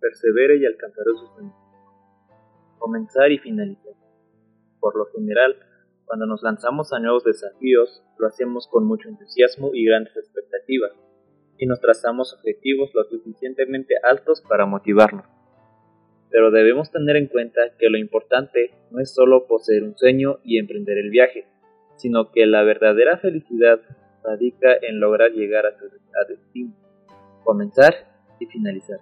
persevere 0.00 0.56
y 0.56 0.66
alcanzará 0.66 1.10
sus 1.18 1.30
sueños. 1.34 1.54
Comenzar 2.78 3.30
y 3.30 3.38
finalizar. 3.38 3.92
Por 4.80 4.96
lo 4.96 5.06
general, 5.06 5.56
cuando 6.06 6.26
nos 6.26 6.42
lanzamos 6.42 6.92
a 6.92 6.98
nuevos 6.98 7.22
desafíos, 7.24 8.02
lo 8.18 8.26
hacemos 8.26 8.66
con 8.66 8.84
mucho 8.84 9.08
entusiasmo 9.08 9.70
y 9.72 9.84
grandes 9.84 10.16
expectativas, 10.16 10.92
y 11.56 11.66
nos 11.66 11.80
trazamos 11.80 12.34
objetivos 12.34 12.90
lo 12.94 13.04
suficientemente 13.04 13.94
altos 14.02 14.42
para 14.48 14.66
motivarnos. 14.66 15.26
Pero 16.30 16.50
debemos 16.50 16.90
tener 16.90 17.16
en 17.16 17.26
cuenta 17.26 17.60
que 17.78 17.90
lo 17.90 17.98
importante 17.98 18.72
no 18.90 19.00
es 19.00 19.14
solo 19.14 19.46
poseer 19.46 19.84
un 19.84 19.96
sueño 19.96 20.38
y 20.42 20.58
emprender 20.58 20.98
el 20.98 21.10
viaje, 21.10 21.46
sino 21.96 22.32
que 22.32 22.46
la 22.46 22.62
verdadera 22.62 23.18
felicidad 23.18 23.80
radica 24.24 24.74
en 24.80 25.00
lograr 25.00 25.32
llegar 25.32 25.66
a 25.66 25.78
su 25.78 25.88
destino, 26.28 26.74
comenzar 27.44 27.94
y 28.38 28.46
finalizar. 28.46 28.98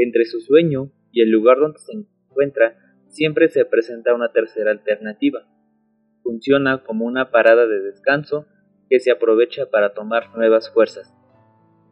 Entre 0.00 0.24
su 0.26 0.40
sueño 0.40 0.92
y 1.10 1.22
el 1.22 1.30
lugar 1.30 1.58
donde 1.58 1.80
se 1.80 1.92
encuentra 1.92 2.78
siempre 3.08 3.48
se 3.48 3.64
presenta 3.64 4.14
una 4.14 4.30
tercera 4.30 4.70
alternativa. 4.70 5.40
Funciona 6.22 6.84
como 6.84 7.04
una 7.04 7.32
parada 7.32 7.66
de 7.66 7.80
descanso 7.80 8.46
que 8.88 9.00
se 9.00 9.10
aprovecha 9.10 9.66
para 9.66 9.94
tomar 9.94 10.36
nuevas 10.36 10.70
fuerzas. 10.72 11.12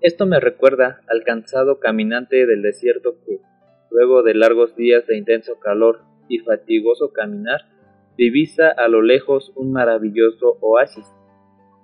Esto 0.01 0.25
me 0.25 0.39
recuerda 0.39 1.01
al 1.09 1.25
cansado 1.25 1.81
caminante 1.81 2.47
del 2.47 2.63
desierto 2.63 3.19
que, 3.27 3.41
luego 3.91 4.23
de 4.23 4.35
largos 4.35 4.77
días 4.77 5.05
de 5.09 5.17
intenso 5.17 5.59
calor 5.59 6.03
y 6.29 6.39
fatigoso 6.39 7.13
caminar, 7.13 7.63
divisa 8.17 8.69
a 8.69 8.87
lo 8.87 9.03
lejos 9.03 9.53
un 9.57 9.73
maravilloso 9.73 10.59
oasis. 10.61 11.07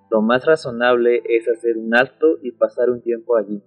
Lo 0.08 0.22
más 0.22 0.46
razonable 0.46 1.20
es 1.28 1.48
hacer 1.48 1.76
un 1.76 1.96
alto 1.96 2.38
y 2.42 2.52
pasar 2.52 2.90
un 2.90 3.02
tiempo 3.02 3.36
allí. 3.36 3.60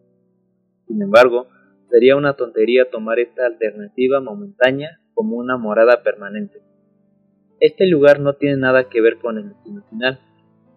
Sin 0.87 1.01
embargo, 1.01 1.49
sería 1.89 2.15
una 2.15 2.33
tontería 2.33 2.89
tomar 2.89 3.19
esta 3.19 3.45
alternativa 3.45 4.19
momentánea 4.19 4.99
como 5.13 5.37
una 5.37 5.57
morada 5.57 6.03
permanente. 6.03 6.61
Este 7.59 7.87
lugar 7.87 8.19
no 8.19 8.33
tiene 8.33 8.57
nada 8.57 8.89
que 8.89 9.01
ver 9.01 9.17
con 9.17 9.37
el 9.37 9.49
destino 9.49 9.83
final. 9.89 10.19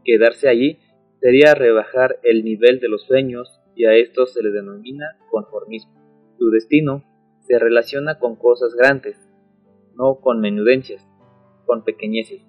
Quedarse 0.04 0.48
allí 0.48 0.78
sería 1.20 1.54
rebajar 1.54 2.18
el 2.22 2.44
nivel 2.44 2.78
de 2.80 2.88
los 2.88 3.02
sueños 3.02 3.60
y 3.74 3.84
a 3.84 3.94
esto 3.94 4.26
se 4.26 4.42
le 4.42 4.50
denomina 4.50 5.16
conformismo. 5.30 5.92
Su 6.38 6.50
destino 6.50 7.04
se 7.40 7.58
relaciona 7.58 8.18
con 8.18 8.36
cosas 8.36 8.74
grandes, 8.74 9.16
no 9.94 10.20
con 10.20 10.40
menudencias, 10.40 11.04
con 11.66 11.82
pequeñeces. 11.84 12.42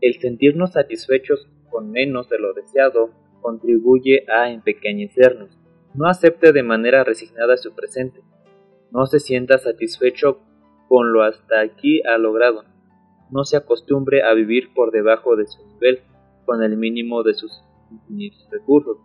El 0.00 0.14
sentirnos 0.14 0.72
satisfechos 0.72 1.48
con 1.70 1.90
menos 1.90 2.28
de 2.28 2.38
lo 2.38 2.54
deseado 2.54 3.10
contribuye 3.40 4.24
a 4.28 4.50
empequeñecernos. 4.50 5.58
No 5.94 6.06
acepte 6.06 6.52
de 6.52 6.62
manera 6.62 7.04
resignada 7.04 7.56
su 7.56 7.74
presente. 7.74 8.20
No 8.90 9.06
se 9.06 9.20
sienta 9.20 9.58
satisfecho 9.58 10.40
con 10.88 11.12
lo 11.12 11.22
hasta 11.22 11.60
aquí 11.60 12.00
ha 12.06 12.16
logrado. 12.18 12.64
No 13.30 13.44
se 13.44 13.56
acostumbre 13.56 14.22
a 14.22 14.32
vivir 14.32 14.72
por 14.74 14.90
debajo 14.90 15.36
de 15.36 15.46
su 15.46 15.66
nivel, 15.66 16.00
con 16.46 16.62
el 16.62 16.76
mínimo 16.76 17.22
de 17.22 17.34
sus 17.34 17.62
infinitos 17.90 18.48
recursos. 18.50 18.96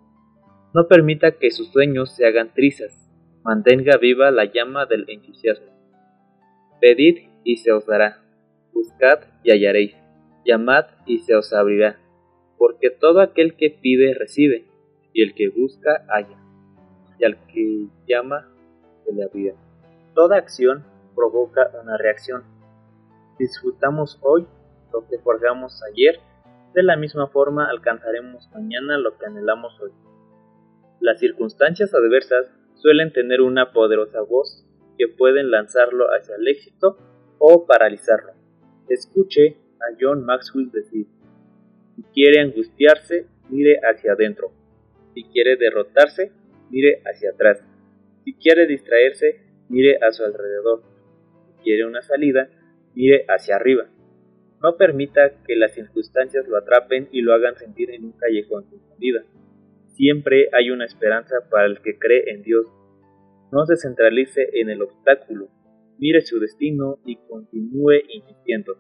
No 0.74 0.88
permita 0.88 1.38
que 1.38 1.52
sus 1.52 1.68
sueños 1.72 2.16
se 2.16 2.26
hagan 2.26 2.54
trizas. 2.54 3.10
Mantenga 3.44 3.98
viva 3.98 4.32
la 4.32 4.46
llama 4.46 4.86
del 4.86 5.06
entusiasmo. 5.10 5.68
Pedid 6.80 7.30
y 7.44 7.58
se 7.58 7.74
os 7.74 7.86
dará. 7.86 8.24
Buscad 8.74 9.20
y 9.44 9.52
hallaréis. 9.52 9.96
Llamad 10.46 10.86
y 11.06 11.20
se 11.20 11.36
os 11.36 11.54
abrirá. 11.54 12.00
Porque 12.58 12.90
todo 12.90 13.20
aquel 13.20 13.56
que 13.56 13.70
pide 13.70 14.14
recibe, 14.14 14.66
y 15.14 15.22
el 15.22 15.34
que 15.36 15.50
busca 15.50 16.06
halla, 16.08 16.38
al 17.26 17.38
que 17.48 17.88
llama 18.08 18.50
se 19.06 19.14
le 19.14 19.24
abrirá. 19.24 19.56
Toda 20.14 20.38
acción 20.38 20.84
provoca 21.16 21.72
una 21.82 21.98
reacción. 21.98 22.44
Disfrutamos 23.40 24.20
hoy 24.22 24.48
lo 24.92 25.08
que 25.08 25.18
forjamos 25.20 25.82
ayer, 25.92 26.20
de 26.74 26.84
la 26.84 26.96
misma 26.96 27.28
forma 27.28 27.70
alcanzaremos 27.70 28.50
mañana 28.54 28.98
lo 28.98 29.18
que 29.18 29.26
anhelamos 29.26 29.80
hoy. 29.82 29.92
Las 31.00 31.20
circunstancias 31.20 31.94
adversas 31.94 32.52
suelen 32.76 33.12
tener 33.12 33.42
una 33.42 33.72
poderosa 33.72 34.22
voz 34.22 34.66
que 34.98 35.08
pueden 35.08 35.52
lanzarlo 35.52 36.06
hacia 36.08 36.36
el 36.36 36.48
éxito 36.48 36.98
o 37.40 37.66
paralizarlo. 37.66 38.34
Escuche 38.88 39.58
a 39.80 39.96
John 40.00 40.26
Maxwell 40.26 40.72
decir, 40.72 41.08
si 41.96 42.04
quiere 42.14 42.42
angustiarse, 42.42 43.28
mire 43.50 43.80
hacia 43.84 44.14
adentro. 44.14 44.52
Si 45.14 45.24
quiere 45.26 45.58
derrotarse, 45.58 46.32
mire 46.74 47.04
hacia 47.06 47.30
atrás. 47.30 47.64
Si 48.26 48.34
quiere 48.34 48.66
distraerse, 48.66 49.42
mire 49.70 50.00
a 50.02 50.12
su 50.12 50.24
alrededor 50.24 50.82
quiere 51.64 51.86
una 51.86 52.02
salida, 52.02 52.50
mire 52.94 53.26
hacia 53.28 53.56
arriba. 53.56 53.86
No 54.62 54.76
permita 54.78 55.44
que 55.46 55.56
las 55.56 55.74
circunstancias 55.74 56.48
lo 56.48 56.58
atrapen 56.58 57.10
y 57.12 57.22
lo 57.22 57.34
hagan 57.34 57.56
sentir 57.56 57.92
en 57.92 58.06
un 58.06 58.12
callejón 58.14 58.66
sin 58.70 58.80
salida. 58.90 59.24
Siempre 59.96 60.50
hay 60.52 60.72
una 60.72 60.86
esperanza 60.86 61.36
para 61.50 61.66
el 61.66 61.82
que 61.82 61.98
cree 61.98 62.32
en 62.32 62.42
Dios. 62.42 62.66
No 63.52 63.66
se 63.66 63.78
centralice 63.78 64.50
en 64.54 64.70
el 64.70 64.82
obstáculo, 64.82 65.50
mire 66.00 66.22
su 66.22 66.40
destino 66.40 67.00
y 67.06 67.18
continúe 67.28 68.02
insistiendo. 68.10 68.78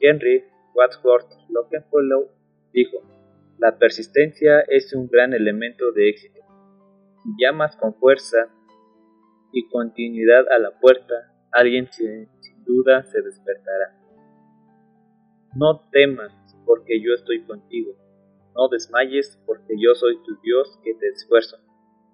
Henry 0.00 0.44
Wadsworth 0.74 1.30
Longfellow 1.48 2.28
dijo, 2.72 3.02
la 3.58 3.78
persistencia 3.78 4.60
es 4.66 4.92
un 4.94 5.06
gran 5.06 5.32
elemento 5.32 5.92
de 5.92 6.08
éxito. 6.08 6.43
Llamas 7.24 7.74
con 7.76 7.94
fuerza 7.94 8.50
y 9.50 9.66
continuidad 9.68 10.46
a 10.50 10.58
la 10.58 10.78
puerta, 10.78 11.14
alguien 11.52 11.90
sin, 11.90 12.28
duda 12.66 13.02
se 13.04 13.22
despertará. 13.22 13.98
No 15.54 15.88
temas, 15.90 16.32
porque 16.66 17.00
yo 17.00 17.14
estoy 17.14 17.42
contigo. 17.44 17.94
No 18.54 18.68
desmayes, 18.68 19.40
porque 19.46 19.74
yo 19.78 19.94
soy 19.94 20.22
tu 20.22 20.38
Dios 20.42 20.78
que 20.84 20.94
te 20.94 21.08
esfuerzo. 21.08 21.56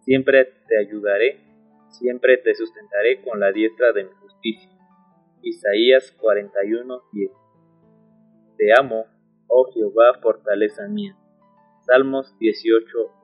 Siempre 0.05 0.45
te 0.69 0.79
ayudaré, 0.79 1.41
siempre 1.89 2.37
te 2.39 2.55
sustentaré 2.55 3.23
con 3.23 3.41
la 3.41 3.51
diestra 3.51 3.93
de 3.93 4.05
mi 4.05 4.13
justicia. 4.13 4.71
Isaías 5.43 6.17
41:10 6.21 7.33
Te 8.59 8.73
amo, 8.79 9.07
oh 9.49 9.73
Jehová, 9.73 10.21
fortaleza 10.23 10.87
mía. 10.87 11.17
Salmos 11.87 12.39
18 12.39 13.20